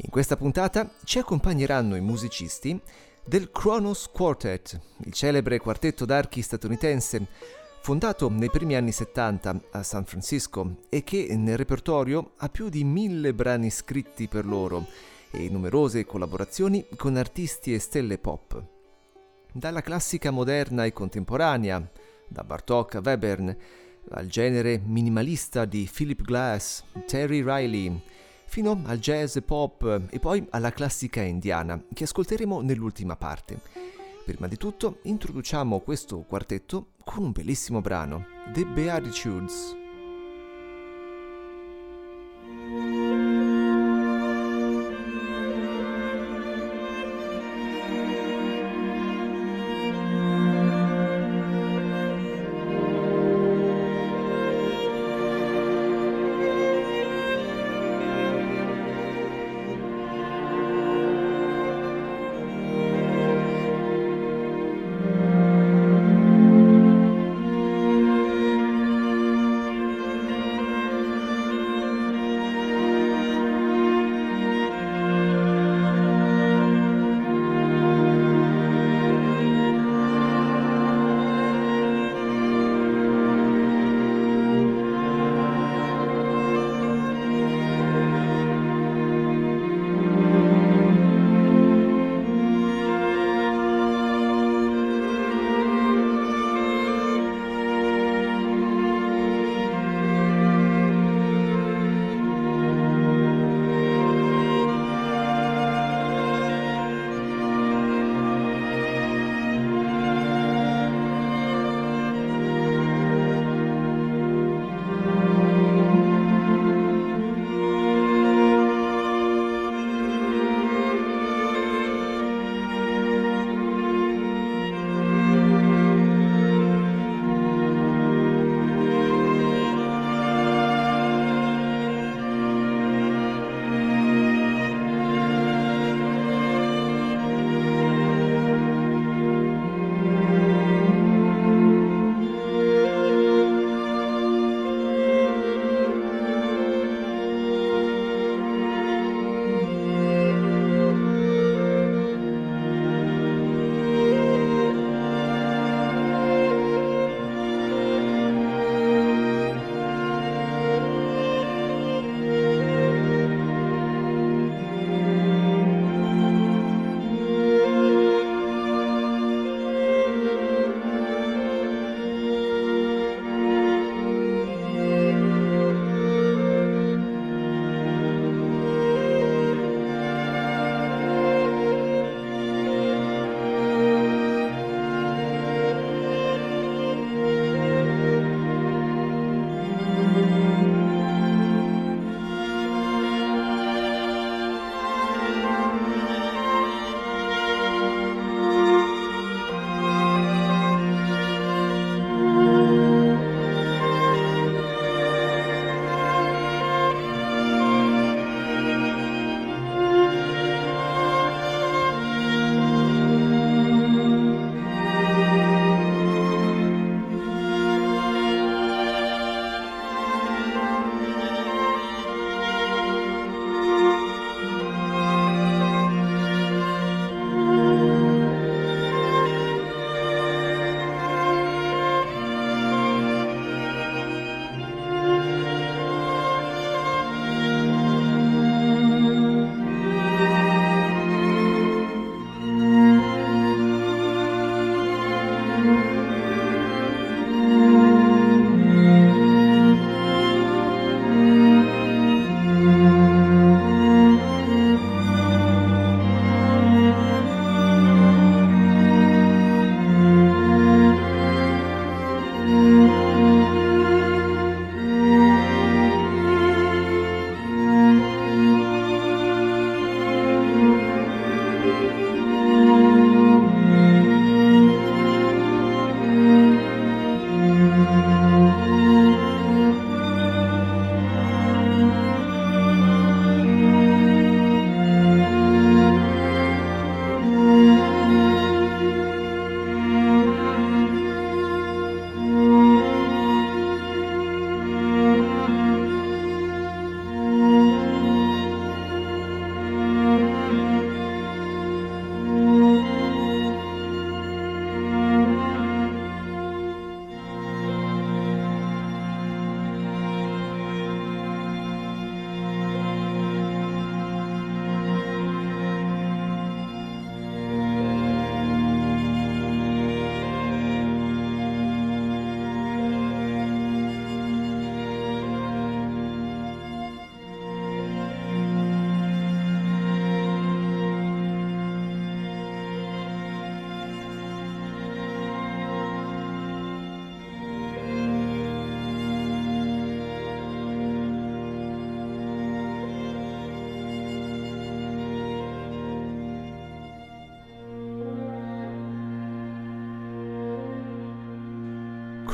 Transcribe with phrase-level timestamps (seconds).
[0.00, 2.78] In questa puntata ci accompagneranno i musicisti
[3.24, 7.26] del Kronos Quartet, il celebre quartetto d'archi statunitense,
[7.80, 12.84] fondato nei primi anni 70 a San Francisco e che nel repertorio ha più di
[12.84, 14.86] mille brani scritti per loro
[15.30, 18.62] e numerose collaborazioni con artisti e stelle pop.
[19.50, 21.90] Dalla classica moderna e contemporanea,
[22.28, 23.56] da Bartok a Webern,
[24.10, 27.98] al genere minimalista di Philip Glass, Terry Riley,
[28.46, 33.60] fino al jazz pop e poi alla classica indiana, che ascolteremo nell'ultima parte.
[34.24, 39.85] Prima di tutto introduciamo questo quartetto con un bellissimo brano, The Beatitudes.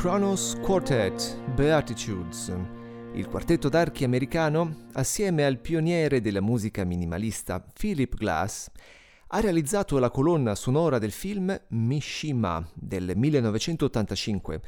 [0.03, 2.53] Kronos Quartet Beatitudes,
[3.15, 8.69] il quartetto d'archi americano, assieme al pioniere della musica minimalista Philip Glass,
[9.29, 14.61] ha realizzato la colonna sonora del film Mishima del 1985,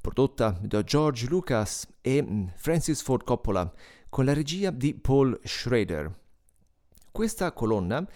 [0.00, 3.68] prodotta da George Lucas e Francis Ford Coppola,
[4.08, 6.16] con la regia di Paul Schrader.
[7.10, 8.06] Questa colonna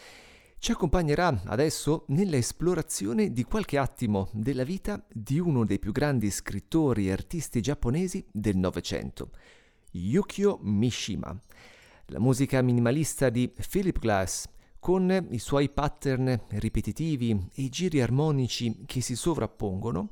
[0.62, 7.08] ci accompagnerà adesso nell'esplorazione di qualche attimo della vita di uno dei più grandi scrittori
[7.08, 9.30] e artisti giapponesi del Novecento,
[9.90, 11.36] Yukio Mishima.
[12.06, 14.48] La musica minimalista di Philip Glass,
[14.78, 20.10] con i suoi pattern ripetitivi e i giri armonici che si sovrappongono,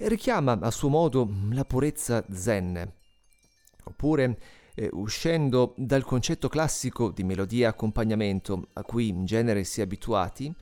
[0.00, 2.92] richiama a suo modo la purezza zen.
[3.84, 4.38] Oppure
[4.74, 10.52] eh, uscendo dal concetto classico di melodia accompagnamento a cui in genere si è abituati,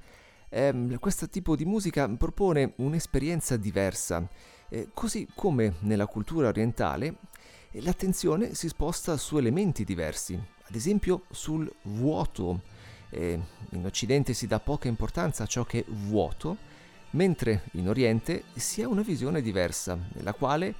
[0.48, 4.28] eh, questo tipo di musica propone un'esperienza diversa,
[4.68, 7.16] eh, così come nella cultura orientale
[7.72, 12.62] l'attenzione si sposta su elementi diversi, ad esempio sul vuoto.
[13.12, 16.56] in Occidente si dà poca importanza a ciò che è vuoto,
[17.10, 20.74] mentre in Oriente si ha una visione diversa, nella quale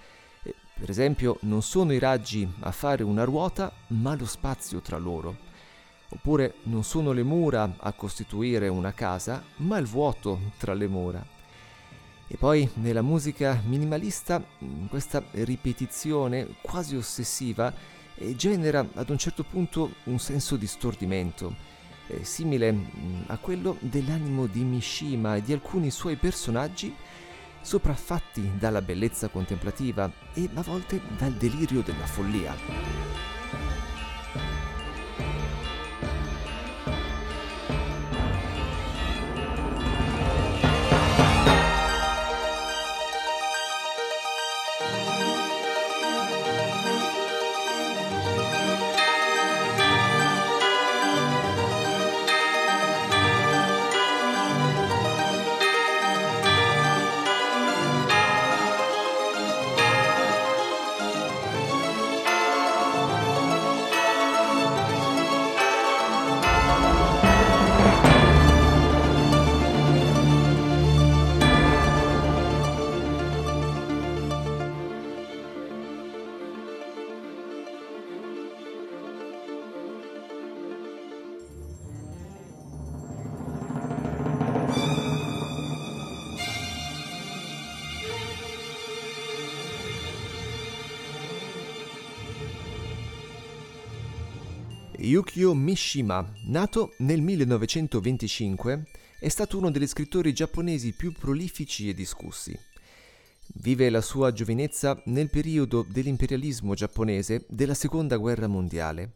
[0.80, 5.36] per esempio, non sono i raggi a fare una ruota, ma lo spazio tra loro.
[6.08, 11.22] Oppure non sono le mura a costituire una casa, ma il vuoto tra le mura.
[12.26, 14.42] E poi nella musica minimalista
[14.88, 17.70] questa ripetizione quasi ossessiva
[18.14, 21.54] eh, genera ad un certo punto un senso di stordimento,
[22.06, 22.74] eh, simile
[23.26, 26.94] a quello dell'animo di Mishima e di alcuni suoi personaggi
[27.62, 33.39] sopraffatti dalla bellezza contemplativa e a volte dal delirio della follia.
[95.10, 98.86] Yukio Mishima, nato nel 1925,
[99.18, 102.56] è stato uno degli scrittori giapponesi più prolifici e discussi.
[103.54, 109.14] Vive la sua giovinezza nel periodo dell'imperialismo giapponese della Seconda Guerra Mondiale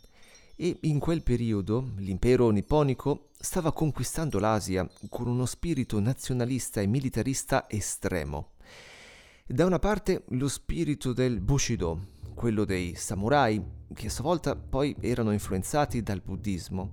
[0.57, 7.67] e in quel periodo l'impero nipponico stava conquistando l'Asia con uno spirito nazionalista e militarista
[7.69, 8.55] estremo.
[9.47, 13.63] Da una parte lo spirito del Bushido, quello dei samurai,
[13.95, 16.93] che a sua volta poi erano influenzati dal buddismo,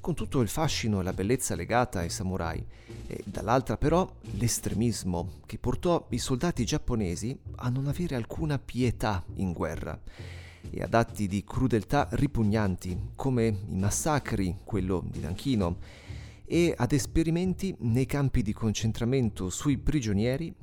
[0.00, 2.64] con tutto il fascino e la bellezza legata ai samurai,
[3.06, 9.52] e dall'altra però l'estremismo che portò i soldati giapponesi a non avere alcuna pietà in
[9.52, 9.98] guerra
[10.70, 15.78] e ad atti di crudeltà ripugnanti come i massacri, quello di Nanchino,
[16.44, 20.54] e ad esperimenti nei campi di concentramento sui prigionieri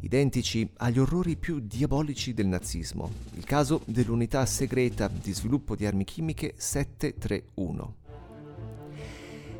[0.00, 6.04] identici agli orrori più diabolici del nazismo, il caso dell'unità segreta di sviluppo di armi
[6.04, 7.94] chimiche 731.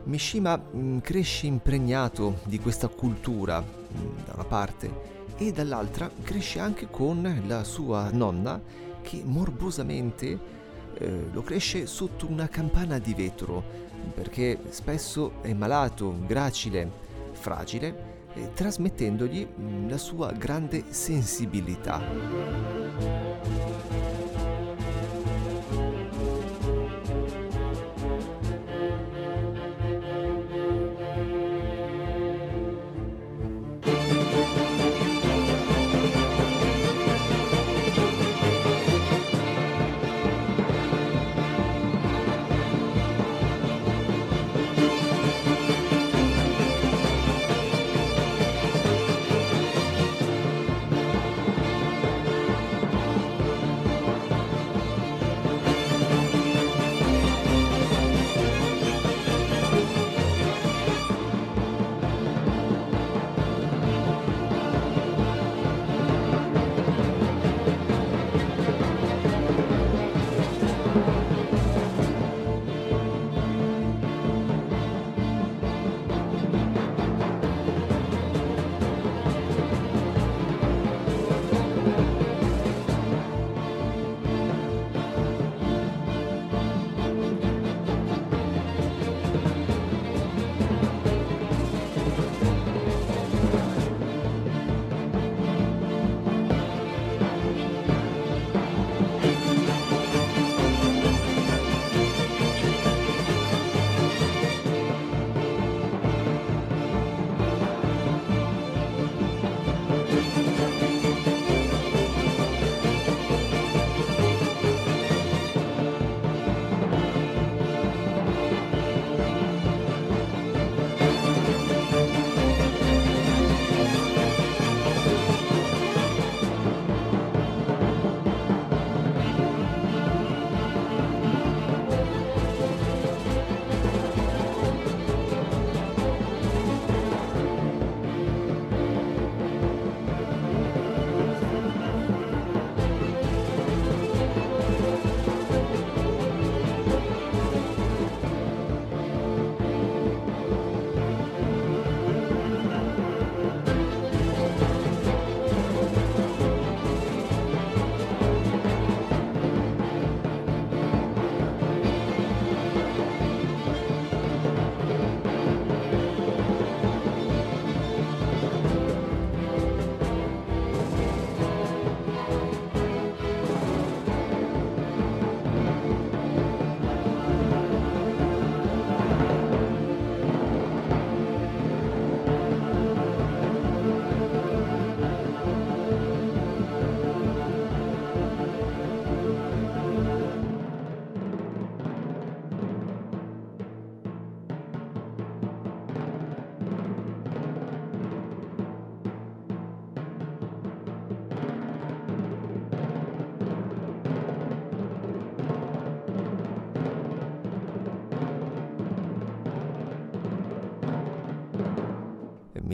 [0.04, 6.88] Mishima mm, cresce impregnato di questa cultura, mm, da una parte, e dall'altra cresce anche
[6.88, 8.61] con la sua nonna
[9.02, 10.57] che morbosamente
[10.95, 13.62] eh, lo cresce sotto una campana di vetro,
[14.14, 16.90] perché spesso è malato, gracile,
[17.33, 18.08] fragile
[18.54, 22.00] trasmettendogli mm, la sua grande sensibilità.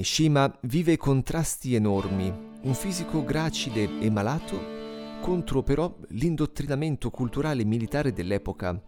[0.05, 2.31] Mishima vive contrasti enormi,
[2.61, 8.79] un fisico gracile e malato contro però l'indottrinamento culturale e militare dell'epoca,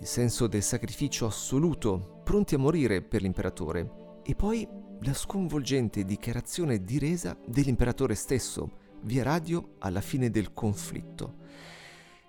[0.00, 4.66] il senso del sacrificio assoluto, pronti a morire per l'imperatore, e poi
[5.00, 8.70] la sconvolgente dichiarazione di resa dell'imperatore stesso,
[9.02, 11.34] via radio alla fine del conflitto.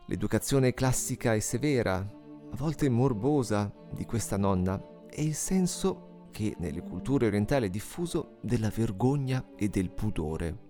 [0.07, 6.81] L'educazione classica e severa, a volte morbosa, di questa nonna è il senso che nelle
[6.81, 10.67] culture orientali è diffuso della vergogna e del pudore.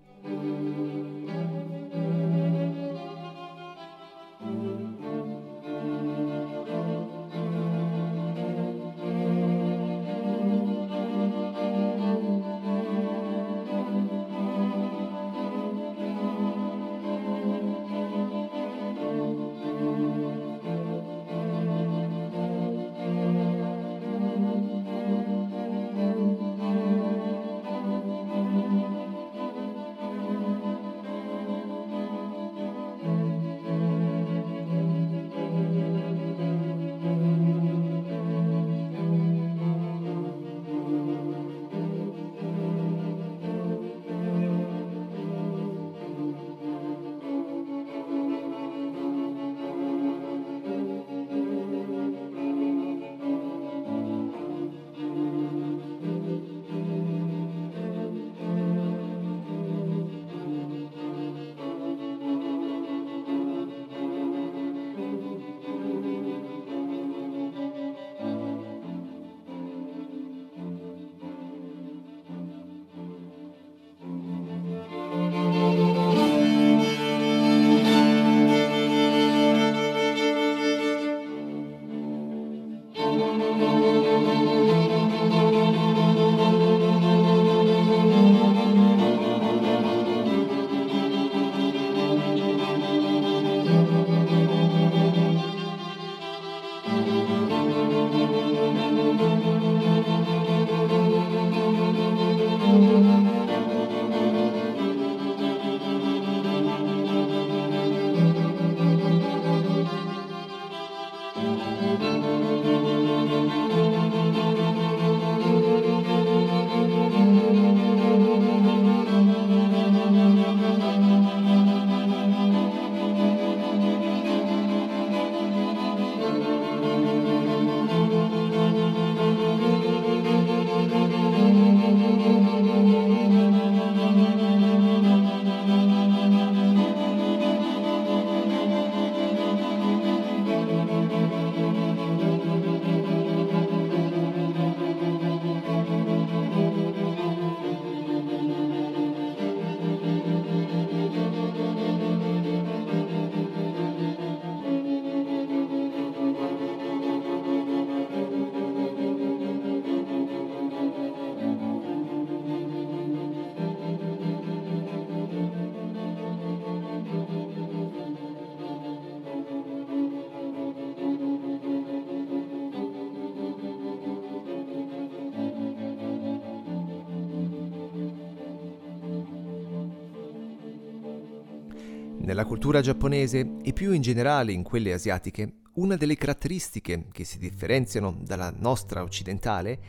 [182.30, 187.38] Nella cultura giapponese e più in generale in quelle asiatiche, una delle caratteristiche che si
[187.38, 189.80] differenziano dalla nostra occidentale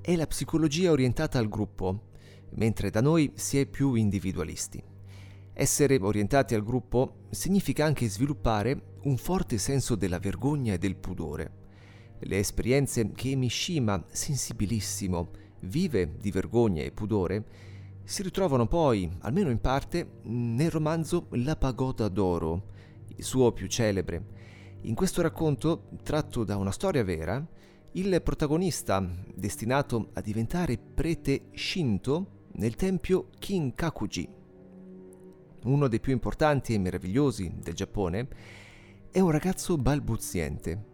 [0.00, 2.10] è la psicologia orientata al gruppo,
[2.56, 4.82] mentre da noi si è più individualisti.
[5.52, 11.52] Essere orientati al gruppo significa anche sviluppare un forte senso della vergogna e del pudore.
[12.18, 15.30] Le esperienze che Mishima, sensibilissimo,
[15.60, 17.44] vive di vergogna e pudore
[18.04, 22.68] si ritrovano poi, almeno in parte, nel romanzo La pagoda d'oro,
[23.16, 24.42] il suo più celebre.
[24.82, 27.44] In questo racconto, tratto da una storia vera,
[27.92, 29.02] il protagonista,
[29.34, 34.28] destinato a diventare prete Shinto nel tempio Kinkakuji,
[35.64, 38.28] uno dei più importanti e meravigliosi del Giappone,
[39.10, 40.92] è un ragazzo balbuziente,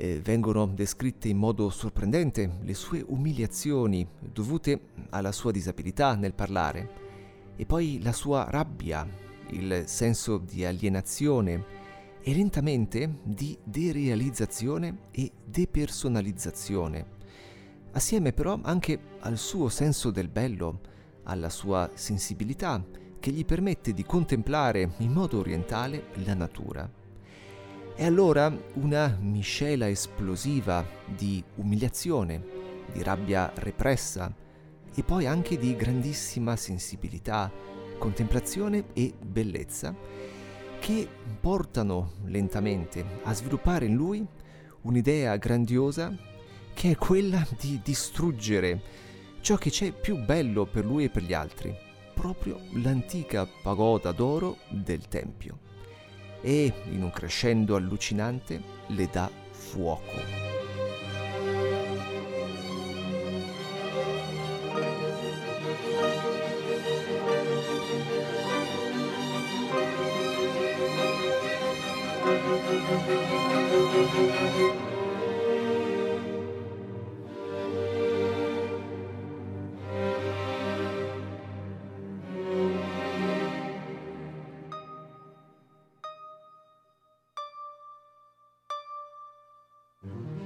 [0.00, 7.08] eh, vengono descritte in modo sorprendente le sue umiliazioni dovute alla sua disabilità nel parlare
[7.56, 9.06] e poi la sua rabbia,
[9.50, 11.78] il senso di alienazione
[12.22, 17.06] e lentamente di derealizzazione e depersonalizzazione,
[17.92, 20.80] assieme però anche al suo senso del bello,
[21.24, 22.82] alla sua sensibilità
[23.18, 26.99] che gli permette di contemplare in modo orientale la natura.
[28.00, 32.42] E allora una miscela esplosiva di umiliazione,
[32.90, 34.34] di rabbia repressa
[34.94, 37.52] e poi anche di grandissima sensibilità,
[37.98, 39.94] contemplazione e bellezza
[40.78, 41.06] che
[41.38, 44.26] portano lentamente a sviluppare in lui
[44.80, 46.16] un'idea grandiosa
[46.72, 48.80] che è quella di distruggere
[49.42, 51.76] ciò che c'è più bello per lui e per gli altri,
[52.14, 55.68] proprio l'antica pagoda d'oro del Tempio.
[56.42, 60.49] E, in un crescendo allucinante, le dà fuoco.
[90.06, 90.39] Mm-hmm.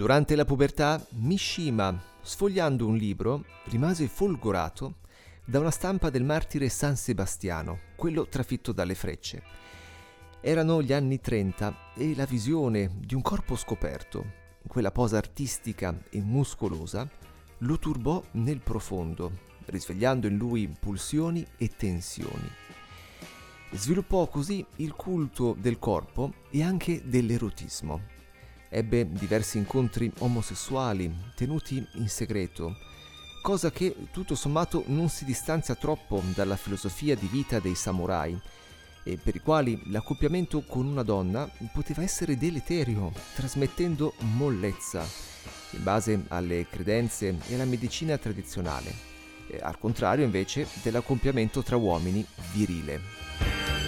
[0.00, 5.00] Durante la pubertà, Mishima, sfogliando un libro, rimase folgorato
[5.44, 9.42] da una stampa del martire San Sebastiano, quello trafitto dalle frecce.
[10.40, 14.24] Erano gli anni 30 e la visione di un corpo scoperto,
[14.66, 17.06] quella posa artistica e muscolosa,
[17.58, 19.30] lo turbò nel profondo,
[19.66, 22.48] risvegliando in lui pulsioni e tensioni.
[23.72, 28.16] Sviluppò così il culto del corpo e anche dell'erotismo
[28.70, 32.78] ebbe diversi incontri omosessuali tenuti in segreto,
[33.42, 38.40] cosa che tutto sommato non si distanzia troppo dalla filosofia di vita dei samurai,
[39.02, 45.04] e per i quali l'accoppiamento con una donna poteva essere deleterio, trasmettendo mollezza,
[45.70, 48.92] in base alle credenze e alla medicina tradizionale,
[49.62, 53.79] al contrario invece dell'accoppiamento tra uomini virile.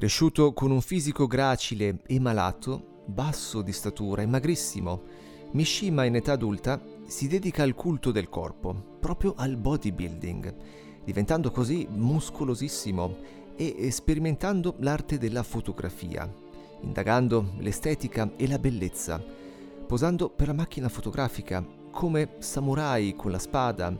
[0.00, 5.02] Cresciuto con un fisico gracile e malato, basso di statura e magrissimo,
[5.50, 10.54] Mishima in età adulta si dedica al culto del corpo, proprio al bodybuilding,
[11.04, 13.14] diventando così muscolosissimo
[13.56, 16.26] e sperimentando l'arte della fotografia,
[16.80, 19.22] indagando l'estetica e la bellezza,
[19.86, 23.94] posando per la macchina fotografica, come samurai con la spada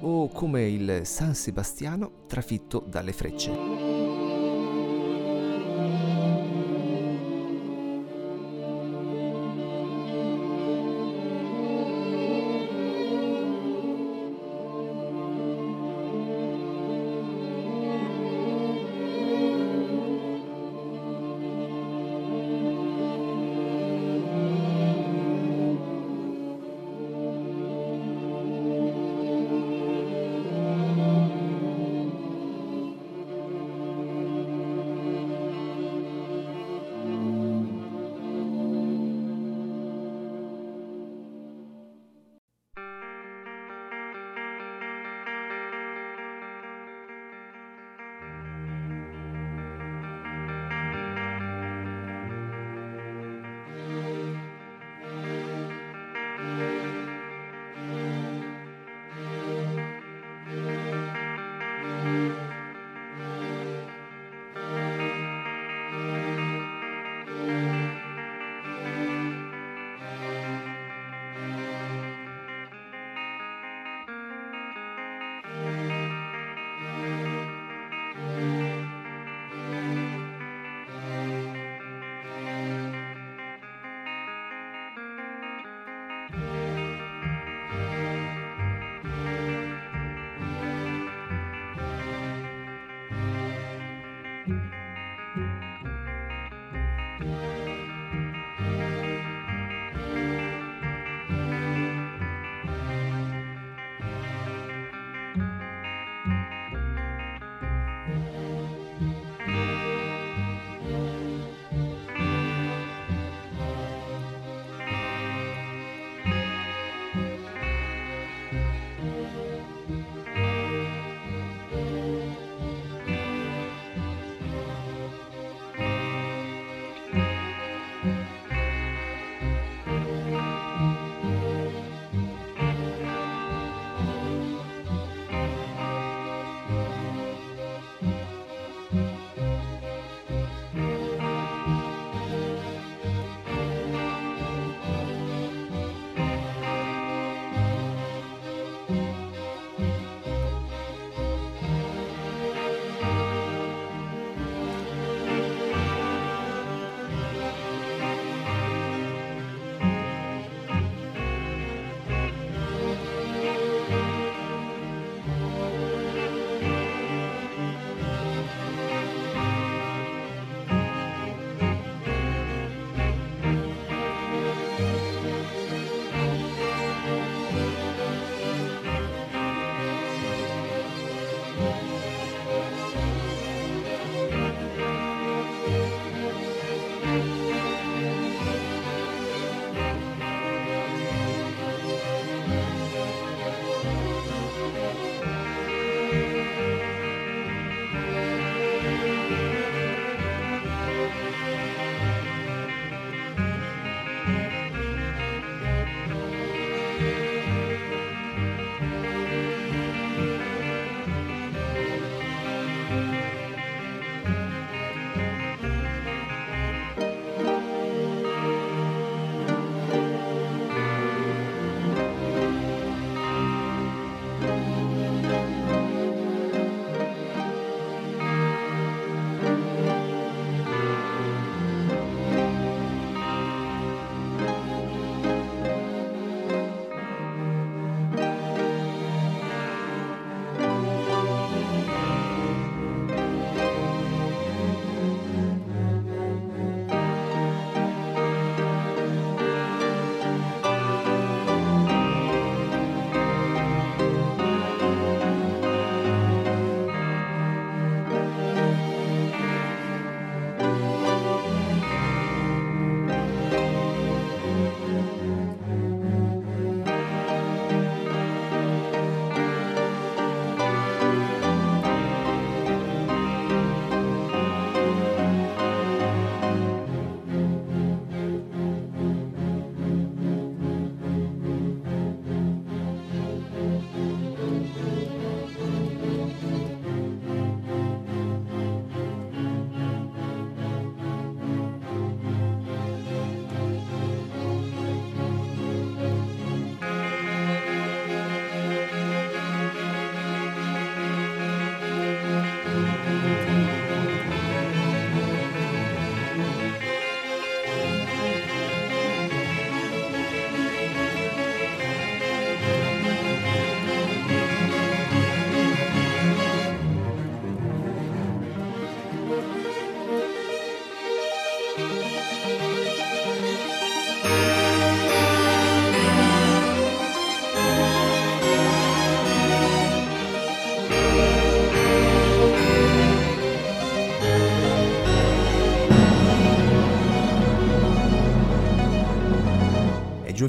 [0.00, 3.85] o come il San Sebastiano trafitto dalle frecce.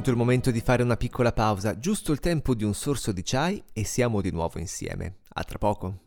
[0.07, 3.23] Giunto il momento di fare una piccola pausa, giusto il tempo di un sorso di
[3.23, 5.17] chai e siamo di nuovo insieme.
[5.33, 6.06] A tra poco.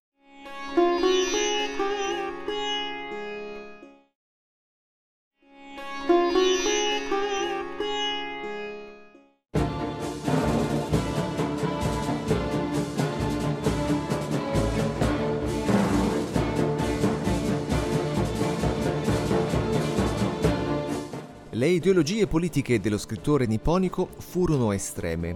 [21.81, 25.35] Ideologie politiche dello scrittore nipponico furono estreme.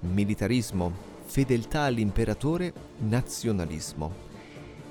[0.00, 0.92] Militarismo,
[1.24, 4.12] fedeltà all'imperatore, nazionalismo.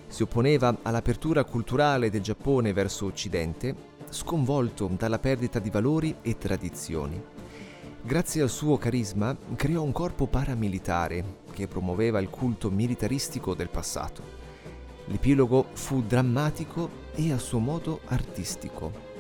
[0.08, 3.76] Si opponeva all'apertura culturale del Giappone verso Occidente,
[4.10, 7.22] sconvolto dalla perdita di valori e tradizioni.
[8.02, 14.24] Grazie al suo carisma creò un corpo paramilitare che promuoveva il culto militaristico del passato.
[15.06, 19.15] L'epilogo fu drammatico e a suo modo artistico.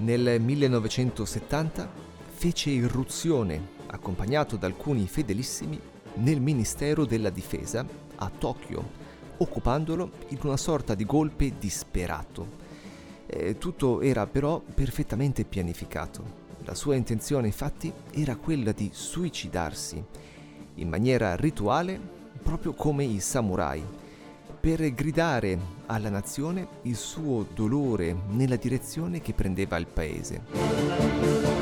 [0.00, 1.88] Nel 1970
[2.28, 5.80] fece irruzione, accompagnato da alcuni fedelissimi,
[6.14, 7.84] nel Ministero della Difesa
[8.14, 8.90] a Tokyo,
[9.38, 12.46] occupandolo in una sorta di golpe disperato.
[13.26, 16.46] Eh, tutto era però perfettamente pianificato.
[16.64, 20.00] La sua intenzione infatti era quella di suicidarsi,
[20.76, 22.00] in maniera rituale,
[22.40, 23.82] proprio come i samurai,
[24.60, 31.57] per gridare alla nazione il suo dolore nella direzione che prendeva il paese.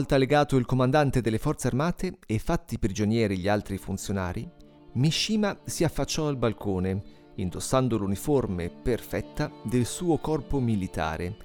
[0.00, 4.50] Volta legato il comandante delle forze armate e fatti prigionieri gli altri funzionari,
[4.94, 7.02] Mishima si affacciò al balcone,
[7.34, 11.36] indossando l'uniforme perfetta del suo corpo militare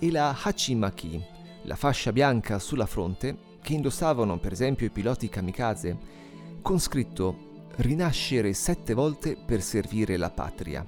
[0.00, 1.24] e la Hachimaki,
[1.62, 5.96] la fascia bianca sulla fronte che indossavano per esempio i piloti kamikaze,
[6.60, 10.84] con scritto Rinascere sette volte per servire la patria.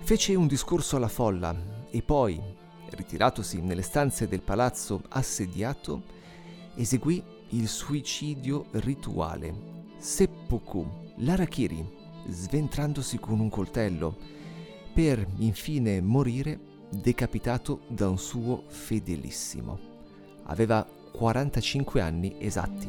[0.00, 1.54] Fece un discorso alla folla
[1.88, 2.42] e poi,
[2.90, 6.02] ritiratosi nelle stanze del palazzo assediato,
[6.74, 9.54] eseguì il suicidio rituale,
[9.98, 11.98] seppuku, l'arakiri,
[12.28, 14.16] sventrandosi con un coltello,
[14.92, 16.58] per infine morire
[16.90, 19.78] decapitato da un suo fedelissimo.
[20.44, 22.88] Aveva 45 anni esatti.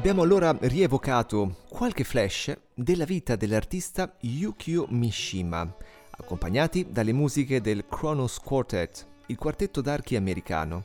[0.00, 5.76] Abbiamo allora rievocato qualche flash della vita dell'artista Yukio Mishima,
[6.12, 10.84] accompagnati dalle musiche del Kronos Quartet, il quartetto d'archi americano,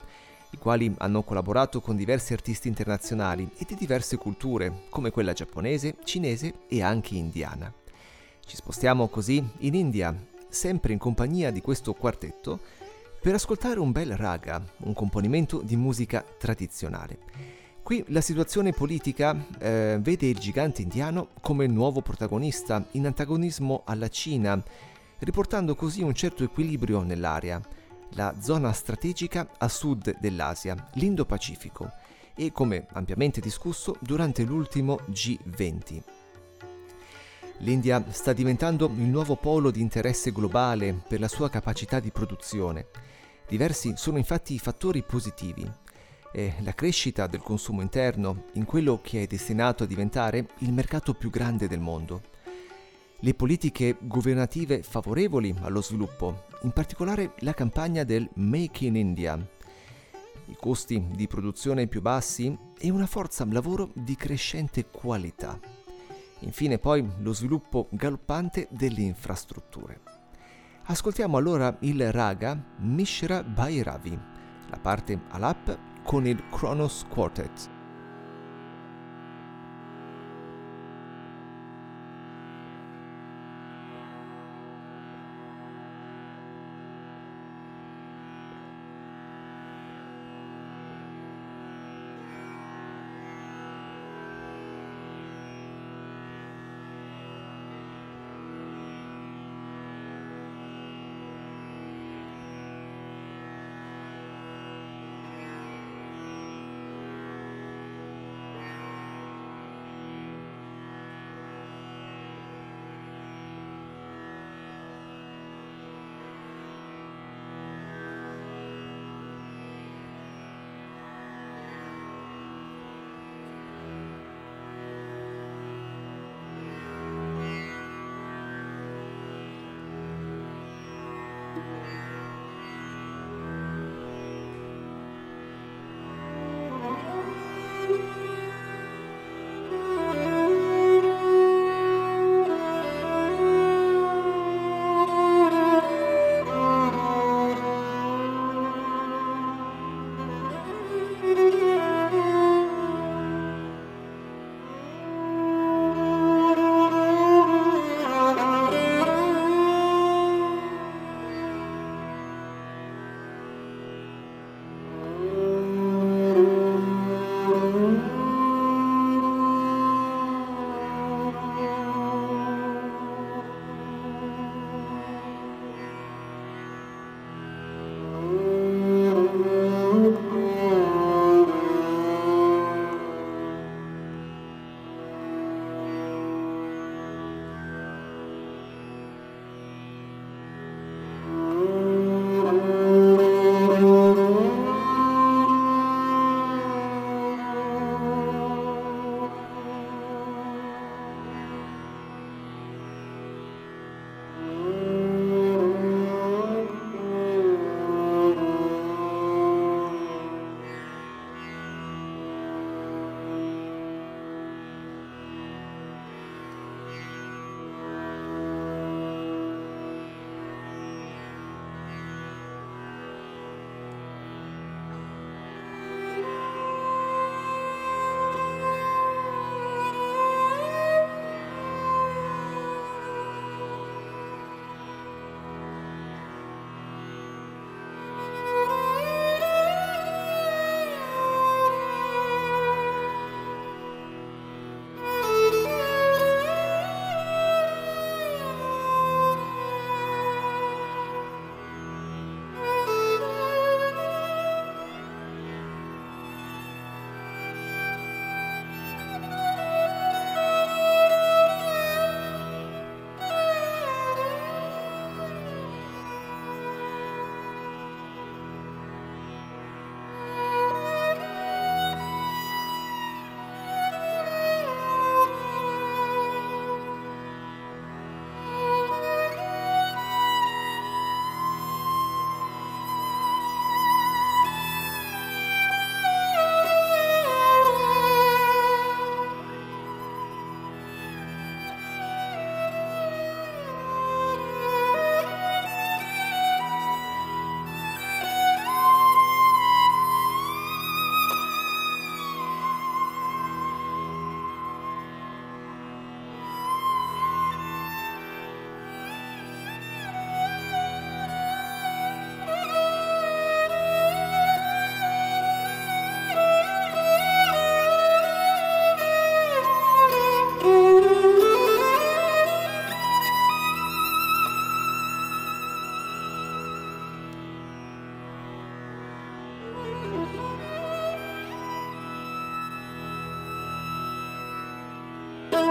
[0.49, 5.95] i quali hanno collaborato con diversi artisti internazionali e di diverse culture, come quella giapponese,
[6.03, 7.73] cinese e anche indiana.
[8.45, 10.13] Ci spostiamo così in India,
[10.49, 12.59] sempre in compagnia di questo quartetto,
[13.21, 17.64] per ascoltare un bel raga, un componimento di musica tradizionale.
[17.85, 24.07] Qui la situazione politica eh, vede il gigante indiano come nuovo protagonista, in antagonismo alla
[24.07, 24.59] Cina,
[25.19, 27.61] riportando così un certo equilibrio nell'area,
[28.13, 31.91] la zona strategica a sud dell'Asia, l'Indo-Pacifico,
[32.33, 36.01] e come ampiamente discusso durante l'ultimo G20.
[37.59, 42.87] L'India sta diventando il nuovo polo di interesse globale per la sua capacità di produzione.
[43.47, 45.83] Diversi sono infatti i fattori positivi.
[46.35, 51.13] È la crescita del consumo interno in quello che è destinato a diventare il mercato
[51.13, 52.23] più grande del mondo.
[53.21, 59.37] Le politiche governative favorevoli allo sviluppo, in particolare la campagna del Make in India,
[60.47, 65.57] i costi di produzione più bassi e una forza lavoro di crescente qualità.
[66.39, 70.01] Infine poi lo sviluppo galoppante delle infrastrutture.
[70.83, 74.19] Ascoltiamo allora il raga Mishra Bhairavi,
[74.67, 77.74] la parte alap con il Kronos Quartet.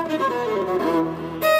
[0.06, 1.53] Música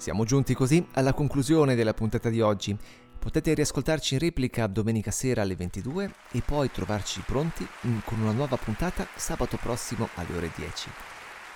[0.00, 2.74] Siamo giunti così alla conclusione della puntata di oggi.
[3.18, 7.68] Potete riascoltarci in replica domenica sera alle 22 e poi trovarci pronti
[8.06, 10.88] con una nuova puntata sabato prossimo alle ore 10.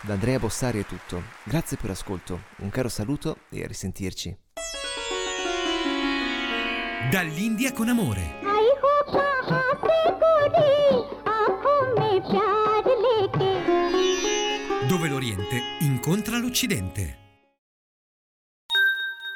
[0.03, 4.37] Da Andrea Bossari è tutto, grazie per l'ascolto, un caro saluto e a risentirci.
[7.11, 8.43] Dall'India con amore.
[14.87, 17.24] Dove l'Oriente incontra l'Occidente.